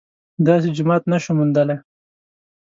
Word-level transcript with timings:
داسې 0.47 0.67
جماعت 0.77 1.03
نه 1.11 1.17
شو 1.23 1.31
موندلای 1.37 1.77